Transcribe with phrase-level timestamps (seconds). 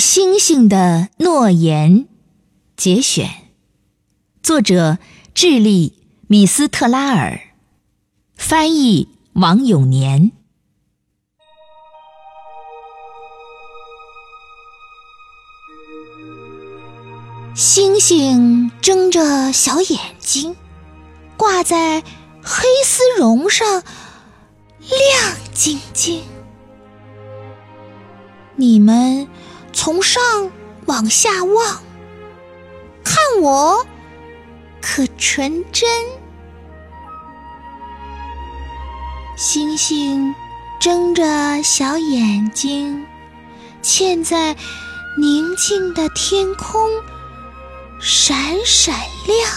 [0.00, 2.08] 星星的诺言
[2.74, 3.28] 节选，
[4.42, 4.96] 作者
[5.34, 7.38] 智利米斯特拉尔，
[8.34, 10.32] 翻译王永年。
[17.54, 20.56] 星星睁着小眼睛，
[21.36, 22.00] 挂在
[22.42, 23.82] 黑丝绒上，
[24.78, 26.22] 亮晶晶。
[28.56, 29.28] 你们
[29.72, 30.22] 从上
[30.86, 31.82] 往下望，
[33.02, 33.86] 看我
[34.80, 35.88] 可纯真。
[39.36, 40.34] 星星
[40.78, 43.06] 睁着小眼睛，
[43.82, 44.54] 嵌在
[45.18, 46.90] 宁静的天空，
[48.00, 48.94] 闪闪
[49.26, 49.50] 亮。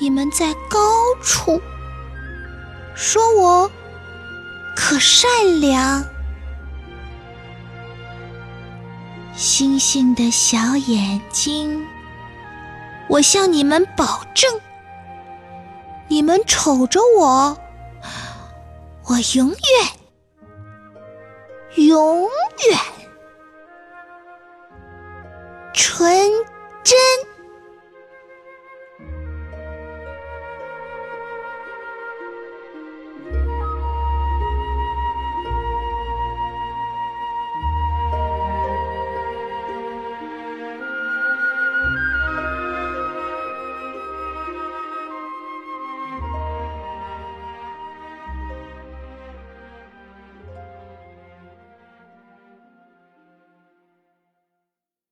[0.00, 0.78] 你们在高
[1.22, 1.60] 处，
[2.94, 3.70] 说我
[4.74, 6.04] 可善良。
[9.34, 11.86] 星星的小眼睛。
[13.08, 14.60] 我向你们保证
[16.08, 17.58] 你们瞅着我
[19.06, 19.56] 我永远
[21.86, 22.78] 永远
[25.72, 26.30] 纯
[26.84, 27.37] 真。